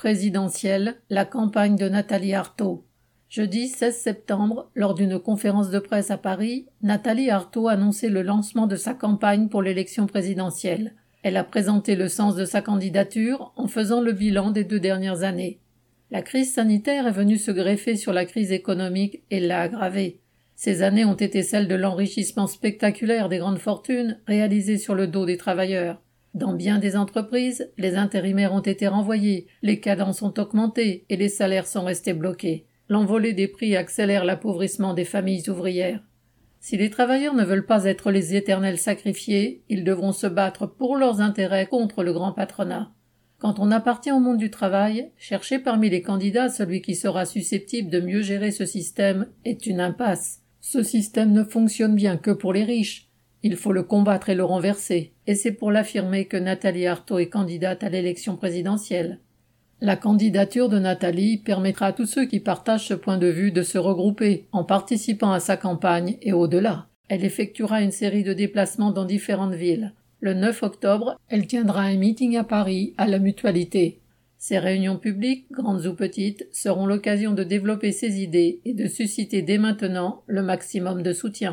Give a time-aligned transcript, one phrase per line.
[0.00, 2.86] Présidentielle, la campagne de Nathalie Arthaud.
[3.28, 8.66] Jeudi 16 septembre, lors d'une conférence de presse à Paris, Nathalie Arthaud annonçait le lancement
[8.66, 10.94] de sa campagne pour l'élection présidentielle.
[11.22, 15.22] Elle a présenté le sens de sa candidature en faisant le bilan des deux dernières
[15.22, 15.58] années.
[16.10, 20.20] La crise sanitaire est venue se greffer sur la crise économique et l'a aggravée.
[20.56, 25.26] Ces années ont été celles de l'enrichissement spectaculaire des grandes fortunes réalisées sur le dos
[25.26, 26.00] des travailleurs.
[26.34, 31.28] Dans bien des entreprises, les intérimaires ont été renvoyés, les cadences ont augmenté et les
[31.28, 32.66] salaires sont restés bloqués.
[32.88, 36.02] L'envolée des prix accélère l'appauvrissement des familles ouvrières.
[36.60, 40.96] Si les travailleurs ne veulent pas être les éternels sacrifiés, ils devront se battre pour
[40.96, 42.92] leurs intérêts contre le grand patronat.
[43.38, 47.90] Quand on appartient au monde du travail, chercher parmi les candidats celui qui sera susceptible
[47.90, 50.42] de mieux gérer ce système est une impasse.
[50.60, 53.09] Ce système ne fonctionne bien que pour les riches,
[53.42, 57.28] il faut le combattre et le renverser, et c'est pour l'affirmer que Nathalie Arthaud est
[57.28, 59.18] candidate à l'élection présidentielle.
[59.80, 63.62] La candidature de Nathalie permettra à tous ceux qui partagent ce point de vue de
[63.62, 66.88] se regrouper en participant à sa campagne et au-delà.
[67.08, 69.94] Elle effectuera une série de déplacements dans différentes villes.
[70.20, 74.00] Le 9 octobre, elle tiendra un meeting à Paris, à la Mutualité.
[74.36, 79.40] Ces réunions publiques, grandes ou petites, seront l'occasion de développer ses idées et de susciter
[79.40, 81.48] dès maintenant le maximum de soutien.